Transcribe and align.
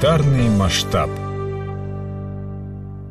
Планетарный 0.00 0.48
масштаб– 0.48 1.10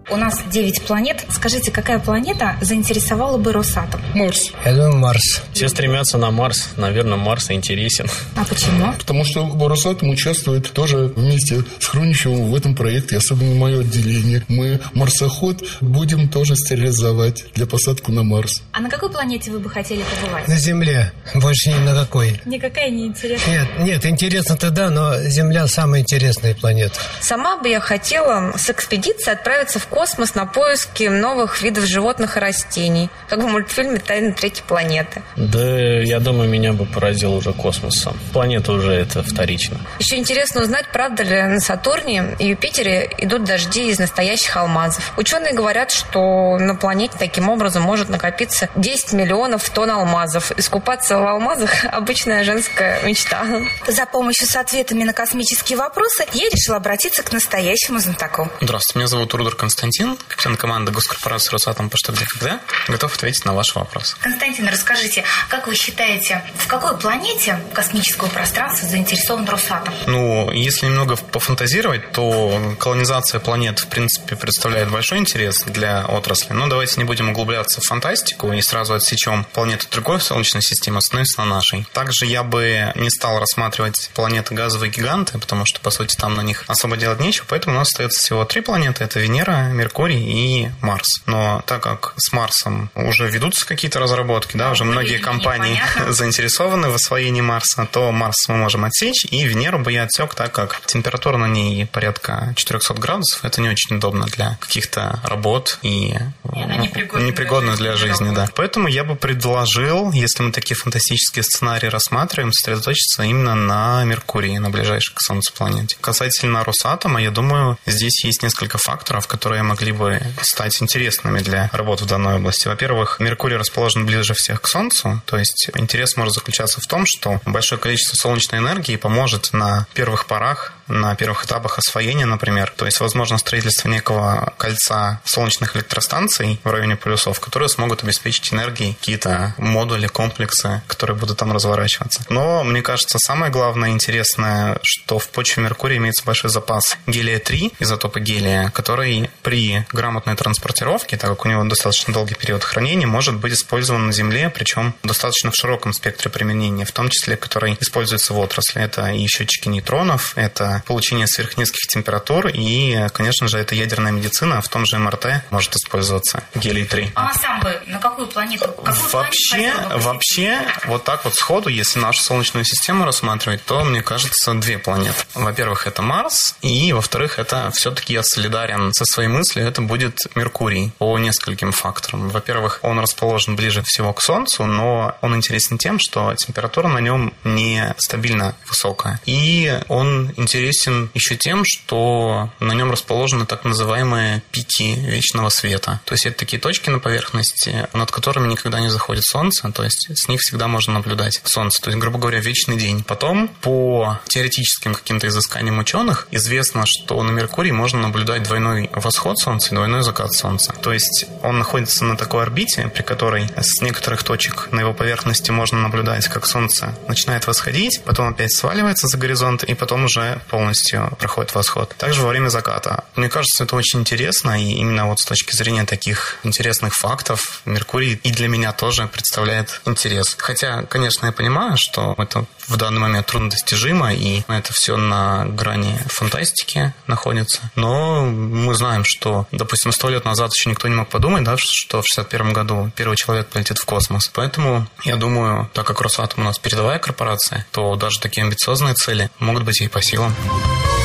у 0.09 0.15
нас 0.15 0.41
9 0.49 0.83
планет. 0.83 1.25
Скажите, 1.29 1.71
какая 1.71 1.99
планета 1.99 2.55
заинтересовала 2.61 3.37
бы 3.37 3.51
Росатом? 3.51 4.01
Марс. 4.13 4.51
Я 4.63 4.73
думаю, 4.73 4.97
Марс. 4.97 5.41
Все 5.53 5.67
стремятся 5.69 6.17
на 6.17 6.31
Марс. 6.31 6.69
Наверное, 6.77 7.17
Марс 7.17 7.51
интересен. 7.51 8.07
А 8.35 8.45
почему? 8.45 8.93
Потому 8.93 9.25
что 9.25 9.67
Росатом 9.67 10.09
участвует 10.09 10.71
тоже 10.71 11.11
вместе 11.15 11.63
с 11.79 11.85
Хруничевым 11.85 12.49
в 12.49 12.55
этом 12.55 12.75
проекте, 12.75 13.17
особенно 13.17 13.55
мое 13.55 13.81
отделение. 13.81 14.43
Мы 14.47 14.79
марсоход 14.93 15.63
будем 15.81 16.29
тоже 16.29 16.55
стерилизовать 16.55 17.45
для 17.53 17.65
посадку 17.65 18.11
на 18.11 18.23
Марс. 18.23 18.61
А 18.71 18.79
на 18.79 18.89
какой 18.89 19.11
планете 19.11 19.51
вы 19.51 19.59
бы 19.59 19.69
хотели 19.69 20.03
побывать? 20.21 20.47
На 20.47 20.57
Земле. 20.57 21.11
Больше 21.35 21.69
ни 21.69 21.79
на 21.79 21.93
какой. 21.93 22.39
Никакая 22.45 22.89
не 22.89 23.07
интересна. 23.07 23.49
Нет, 23.49 23.67
нет, 23.79 24.05
интересно-то 24.05 24.69
да, 24.71 24.89
но 24.89 25.17
Земля 25.23 25.67
самая 25.67 26.01
интересная 26.01 26.53
планета. 26.53 26.99
Сама 27.21 27.57
бы 27.57 27.69
я 27.69 27.79
хотела 27.79 28.53
с 28.57 28.69
экспедицией 28.69 29.33
отправиться 29.35 29.79
в 29.79 29.87
космос 29.97 30.35
на 30.35 30.45
поиски 30.45 31.05
новых 31.05 31.63
видов 31.63 31.85
животных 31.85 32.37
и 32.37 32.39
растений, 32.39 33.09
как 33.27 33.39
в 33.39 33.47
мультфильме 33.47 33.97
«Тайны 33.97 34.31
третьей 34.31 34.63
планеты». 34.63 35.23
Да, 35.35 35.79
я 36.01 36.19
думаю, 36.19 36.47
меня 36.47 36.73
бы 36.73 36.85
поразил 36.85 37.33
уже 37.33 37.51
космос 37.51 38.01
сам. 38.01 38.15
Планета 38.31 38.73
уже 38.73 38.93
это 38.93 39.23
вторично. 39.23 39.79
Еще 39.97 40.17
интересно 40.17 40.61
узнать, 40.61 40.85
правда 40.93 41.23
ли 41.23 41.41
на 41.41 41.59
Сатурне 41.59 42.35
и 42.37 42.49
Юпитере 42.49 43.09
идут 43.17 43.43
дожди 43.43 43.89
из 43.89 43.97
настоящих 43.97 44.55
алмазов. 44.55 45.13
Ученые 45.17 45.55
говорят, 45.55 45.89
что 45.89 46.59
на 46.59 46.75
планете 46.75 47.15
таким 47.17 47.49
образом 47.49 47.81
может 47.81 48.09
накопиться 48.09 48.69
10 48.75 49.13
миллионов 49.13 49.67
тонн 49.71 49.89
алмазов. 49.89 50.51
Искупаться 50.59 51.17
в 51.17 51.25
алмазах– 51.25 51.85
обычная 51.91 52.43
женская 52.43 53.01
мечта. 53.01 53.43
За 53.87 54.05
помощью 54.05 54.45
с 54.45 54.55
ответами 54.55 55.03
на 55.03 55.13
космические 55.13 55.79
вопросы 55.79 56.23
я 56.33 56.49
решила 56.49 56.77
обратиться 56.77 57.23
к 57.23 57.33
настоящему 57.33 57.97
знатоку. 57.97 58.47
Здравствуйте, 58.61 58.99
меня 58.99 59.07
зовут 59.07 59.33
Рудер 59.33 59.55
Константин 59.55 59.86
Константин, 59.87 60.17
капитан 60.27 60.57
команды 60.57 60.91
госкорпорации 60.91 61.51
«Росатом» 61.51 61.89
по 61.89 61.95
что, 61.97 62.11
где, 62.11 62.25
когда. 62.25 62.59
Готов 62.89 63.15
ответить 63.15 63.45
на 63.45 63.53
ваш 63.53 63.73
вопрос. 63.73 64.17
Константин, 64.19 64.67
расскажите, 64.67 65.23
как 65.47 65.67
вы 65.67 65.75
считаете, 65.75 66.43
в 66.57 66.67
какой 66.67 66.97
планете 66.97 67.57
космического 67.73 68.27
пространства 68.27 68.89
заинтересован 68.89 69.47
Росатом? 69.47 69.93
Ну, 70.05 70.51
если 70.51 70.87
немного 70.87 71.15
пофантазировать, 71.15 72.11
то 72.11 72.75
колонизация 72.79 73.39
планет, 73.39 73.79
в 73.79 73.87
принципе, 73.87 74.35
представляет 74.35 74.91
большой 74.91 75.19
интерес 75.19 75.63
для 75.63 76.05
отрасли. 76.05 76.51
Но 76.51 76.67
давайте 76.67 76.95
не 76.97 77.05
будем 77.05 77.29
углубляться 77.29 77.79
в 77.79 77.85
фантастику 77.85 78.51
и 78.51 78.61
сразу 78.61 78.93
отсечем 78.93 79.45
планету 79.53 79.87
другой 79.89 80.19
Солнечной 80.19 80.63
системы, 80.63 80.97
остановимся 80.97 81.39
на 81.39 81.45
нашей. 81.45 81.87
Также 81.93 82.25
я 82.25 82.43
бы 82.43 82.91
не 82.95 83.09
стал 83.09 83.39
рассматривать 83.39 84.09
планеты 84.13 84.53
газовые 84.53 84.91
гиганты, 84.91 85.37
потому 85.37 85.65
что, 85.65 85.79
по 85.79 85.91
сути, 85.91 86.17
там 86.17 86.35
на 86.35 86.41
них 86.41 86.65
особо 86.67 86.97
делать 86.97 87.21
нечего, 87.21 87.45
поэтому 87.47 87.75
у 87.75 87.79
нас 87.79 87.87
остается 87.87 88.19
всего 88.19 88.43
три 88.43 88.59
планеты. 88.59 89.05
Это 89.05 89.21
Венера, 89.21 89.69
Меркурий 89.77 90.19
и 90.19 90.69
Марс. 90.81 91.21
Но 91.25 91.63
так 91.65 91.81
как 91.83 92.13
с 92.17 92.33
Марсом 92.33 92.89
уже 92.95 93.29
ведутся 93.29 93.65
какие-то 93.65 93.99
разработки, 93.99 94.57
да, 94.57 94.71
уже 94.71 94.83
многие 94.83 95.19
компании 95.19 95.81
заинтересованы 96.09 96.89
в 96.89 96.95
освоении 96.95 97.41
Марса, 97.41 97.87
то 97.91 98.11
Марс 98.11 98.47
мы 98.47 98.57
можем 98.57 98.85
отсечь, 98.85 99.25
и 99.29 99.45
Венеру 99.45 99.79
бы 99.79 99.91
я 99.91 100.03
отсек, 100.03 100.33
так 100.35 100.51
как 100.51 100.81
температура 100.85 101.37
на 101.37 101.47
ней 101.47 101.85
порядка 101.85 102.53
400 102.55 102.93
градусов. 102.95 103.45
Это 103.45 103.61
не 103.61 103.69
очень 103.69 103.97
удобно 103.97 104.25
для 104.25 104.57
каких-то 104.59 105.21
работ 105.23 105.79
и, 105.83 106.07
и 106.07 106.59
непригодна, 106.79 107.25
непригодна 107.25 107.75
для 107.75 107.95
жизни, 107.95 108.07
для 108.07 108.15
жизни 108.15 108.35
да. 108.35 108.49
Поэтому 108.55 108.87
я 108.87 109.03
бы 109.03 109.15
предложил, 109.15 110.11
если 110.11 110.43
мы 110.43 110.51
такие 110.51 110.75
фантастические 110.75 111.43
сценарии 111.43 111.87
рассматриваем, 111.87 112.51
сосредоточиться 112.51 113.23
именно 113.23 113.55
на 113.55 114.03
Меркурии, 114.03 114.57
на 114.57 114.69
ближайшей 114.69 115.13
к 115.15 115.21
Солнцу 115.21 115.53
планете. 115.53 115.97
Касательно 116.01 116.63
Росатома, 116.63 117.21
я 117.21 117.31
думаю, 117.31 117.77
здесь 117.85 118.23
есть 118.23 118.43
несколько 118.43 118.77
факторов, 118.77 119.27
которые 119.27 119.63
могли 119.67 119.91
бы 119.91 120.21
стать 120.41 120.81
интересными 120.81 121.39
для 121.39 121.69
работы 121.73 122.05
в 122.05 122.07
данной 122.07 122.35
области. 122.35 122.67
Во-первых, 122.67 123.19
Меркурий 123.19 123.57
расположен 123.57 124.05
ближе 124.05 124.33
всех 124.33 124.61
к 124.61 124.67
Солнцу, 124.67 125.21
то 125.25 125.37
есть 125.37 125.69
интерес 125.75 126.17
может 126.17 126.33
заключаться 126.33 126.81
в 126.81 126.87
том, 126.87 127.05
что 127.05 127.41
большое 127.45 127.79
количество 127.79 128.15
солнечной 128.15 128.61
энергии 128.61 128.95
поможет 128.95 129.53
на 129.53 129.85
первых 129.93 130.25
порах 130.25 130.73
на 130.87 131.15
первых 131.15 131.45
этапах 131.45 131.77
освоения, 131.77 132.25
например. 132.25 132.73
То 132.75 132.85
есть, 132.85 132.99
возможно, 132.99 133.37
строительство 133.37 133.89
некого 133.89 134.53
кольца 134.57 135.21
солнечных 135.23 135.75
электростанций 135.75 136.59
в 136.63 136.69
районе 136.69 136.95
полюсов, 136.95 137.39
которые 137.39 137.69
смогут 137.69 138.03
обеспечить 138.03 138.53
энергией 138.53 138.93
какие-то 138.93 139.53
модули, 139.57 140.07
комплексы, 140.07 140.81
которые 140.87 141.15
будут 141.15 141.37
там 141.37 141.51
разворачиваться. 141.51 142.23
Но, 142.29 142.63
мне 142.63 142.81
кажется, 142.81 143.17
самое 143.19 143.51
главное 143.51 143.89
интересное, 143.89 144.79
что 144.83 145.19
в 145.19 145.27
почве 145.29 145.63
Меркурия 145.63 145.97
имеется 145.97 146.23
большой 146.25 146.49
запас 146.49 146.97
гелия-3, 147.07 147.75
изотопа 147.79 148.19
гелия, 148.19 148.69
который 148.69 149.29
при 149.43 149.85
грамотной 149.91 150.35
транспортировке, 150.35 151.17
так 151.17 151.29
как 151.29 151.45
у 151.45 151.49
него 151.49 151.63
достаточно 151.63 152.13
долгий 152.13 152.35
период 152.35 152.63
хранения, 152.63 153.07
может 153.07 153.35
быть 153.35 153.53
использован 153.53 154.07
на 154.07 154.13
Земле, 154.13 154.49
причем 154.49 154.95
достаточно 155.03 155.51
в 155.51 155.55
широком 155.55 155.93
спектре 155.93 156.29
применения, 156.31 156.85
в 156.85 156.91
том 156.91 157.09
числе, 157.09 157.37
который 157.37 157.77
используется 157.79 158.33
в 158.33 158.39
отрасли. 158.39 158.81
Это 158.81 159.07
и 159.11 159.25
счетчики 159.27 159.67
нейтронов, 159.67 160.33
это 160.35 160.76
получения 160.85 161.27
сверхнизких 161.27 161.87
температур, 161.87 162.47
и, 162.47 163.07
конечно 163.13 163.47
же, 163.47 163.57
это 163.57 163.75
ядерная 163.75 164.11
медицина, 164.11 164.61
в 164.61 164.67
том 164.67 164.85
же 164.85 164.97
МРТ 164.97 165.43
может 165.49 165.75
использоваться 165.75 166.43
гелий-3. 166.55 167.11
А 167.15 167.33
сам 167.33 167.59
бы 167.59 167.81
на 167.87 167.99
какую 167.99 168.27
планету? 168.27 168.67
Какую 168.67 169.09
вообще, 169.11 169.73
планету 169.73 169.99
вообще, 169.99 170.61
вот 170.85 171.03
так 171.03 171.25
вот 171.25 171.35
сходу, 171.35 171.69
если 171.69 171.99
нашу 171.99 172.21
Солнечную 172.21 172.65
систему 172.65 173.05
рассматривать, 173.05 173.63
то, 173.65 173.83
мне 173.83 174.01
кажется, 174.01 174.53
две 174.53 174.77
планеты. 174.77 175.25
Во-первых, 175.33 175.87
это 175.87 176.01
Марс, 176.01 176.55
и, 176.61 176.93
во-вторых, 176.93 177.39
это 177.39 177.71
все-таки 177.71 178.13
я 178.13 178.23
солидарен 178.23 178.93
со 178.93 179.05
своей 179.05 179.29
мыслью, 179.29 179.65
это 179.67 179.81
будет 179.81 180.19
Меркурий 180.35 180.91
по 180.97 181.17
нескольким 181.17 181.71
факторам. 181.71 182.29
Во-первых, 182.29 182.79
он 182.81 182.99
расположен 182.99 183.55
ближе 183.55 183.81
всего 183.83 184.13
к 184.13 184.21
Солнцу, 184.21 184.65
но 184.65 185.17
он 185.21 185.35
интересен 185.35 185.77
тем, 185.77 185.99
что 185.99 186.33
температура 186.35 186.87
на 186.87 186.99
нем 186.99 187.33
не 187.43 187.95
стабильно 187.97 188.55
высокая. 188.67 189.19
И 189.25 189.79
он 189.87 190.33
интересен 190.37 190.66
интересен 190.67 191.09
еще 191.13 191.35
тем, 191.35 191.63
что 191.65 192.49
на 192.59 192.73
нем 192.73 192.91
расположены 192.91 193.45
так 193.45 193.63
называемые 193.63 194.43
пики 194.51 194.95
вечного 194.99 195.49
света. 195.49 196.01
То 196.05 196.13
есть 196.13 196.25
это 196.25 196.37
такие 196.37 196.61
точки 196.61 196.89
на 196.89 196.99
поверхности, 196.99 197.87
над 197.93 198.11
которыми 198.11 198.47
никогда 198.47 198.79
не 198.79 198.89
заходит 198.89 199.23
солнце, 199.23 199.71
то 199.71 199.83
есть 199.83 200.09
с 200.13 200.27
них 200.27 200.41
всегда 200.41 200.67
можно 200.67 200.93
наблюдать 200.93 201.41
солнце. 201.45 201.81
То 201.81 201.89
есть, 201.89 201.99
грубо 201.99 202.19
говоря, 202.19 202.39
вечный 202.39 202.77
день. 202.77 203.03
Потом, 203.03 203.47
по 203.47 204.19
теоретическим 204.25 204.93
каким-то 204.93 205.27
изысканиям 205.27 205.79
ученых, 205.79 206.27
известно, 206.31 206.83
что 206.85 207.21
на 207.23 207.31
Меркурии 207.31 207.71
можно 207.71 208.01
наблюдать 208.01 208.43
двойной 208.43 208.89
восход 208.93 209.39
солнца 209.39 209.69
и 209.71 209.75
двойной 209.75 210.03
закат 210.03 210.33
солнца. 210.33 210.73
То 210.81 210.91
есть 210.91 211.25
он 211.43 211.59
находится 211.59 212.03
на 212.03 212.17
такой 212.17 212.43
орбите, 212.43 212.91
при 212.93 213.03
которой 213.03 213.49
с 213.55 213.81
некоторых 213.81 214.23
точек 214.23 214.69
на 214.71 214.81
его 214.81 214.93
поверхности 214.93 215.51
можно 215.51 215.79
наблюдать, 215.79 216.27
как 216.27 216.45
солнце 216.45 216.93
начинает 217.07 217.47
восходить, 217.47 218.01
потом 218.03 218.29
опять 218.29 218.51
сваливается 218.51 219.07
за 219.07 219.17
горизонт, 219.17 219.63
и 219.63 219.73
потом 219.77 220.05
уже 220.05 220.41
по 220.49 220.56
полностью 220.57 221.15
проходит 221.19 221.53
восход. 221.53 221.93
Также 221.99 222.23
во 222.23 222.29
время 222.29 222.49
заката. 222.49 223.03
Мне 223.15 223.29
кажется, 223.29 223.63
это 223.63 223.75
очень 223.75 223.99
интересно, 223.99 224.59
и 224.59 224.71
именно 224.71 225.05
вот 225.05 225.19
с 225.19 225.25
точки 225.25 225.55
зрения 225.55 225.85
таких 225.85 226.39
интересных 226.41 226.95
фактов 226.95 227.61
Меркурий 227.65 228.19
и 228.23 228.31
для 228.31 228.47
меня 228.47 228.71
тоже 228.71 229.07
представляет 229.07 229.81
интерес. 229.85 230.35
Хотя, 230.39 230.81
конечно, 230.81 231.27
я 231.27 231.31
понимаю, 231.31 231.77
что 231.77 232.15
это 232.17 232.45
в 232.67 232.75
данный 232.75 232.99
момент 232.99 233.27
труднодостижимо, 233.27 234.15
и 234.15 234.41
это 234.47 234.73
все 234.73 234.97
на 234.97 235.45
грани 235.45 235.99
фантастики 236.07 236.91
находится. 237.05 237.61
Но 237.75 238.25
мы 238.25 238.73
знаем, 238.73 239.03
что, 239.05 239.45
допустим, 239.51 239.91
сто 239.91 240.09
лет 240.09 240.25
назад 240.25 240.51
еще 240.55 240.71
никто 240.71 240.87
не 240.87 240.95
мог 240.95 241.07
подумать, 241.07 241.43
да, 241.43 241.55
что 241.59 242.01
в 242.01 242.07
61 242.07 242.53
году 242.53 242.91
первый 242.95 243.15
человек 243.15 243.47
полетит 243.47 243.77
в 243.77 243.85
космос. 243.85 244.27
Поэтому 244.33 244.87
я 245.03 245.17
думаю, 245.17 245.69
так 245.73 245.85
как 245.85 246.01
Росатом 246.01 246.41
у 246.41 246.45
нас 246.45 246.57
передовая 246.57 246.97
корпорация, 246.97 247.67
то 247.71 247.95
даже 247.95 248.19
такие 248.19 248.43
амбициозные 248.43 248.95
цели 248.95 249.29
могут 249.37 249.63
быть 249.63 249.81
и 249.81 249.87
по 249.87 250.01
силам. 250.01 250.35
oh 250.49 250.96